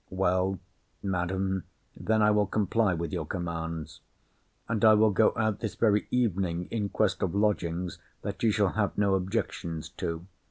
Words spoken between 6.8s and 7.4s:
quest of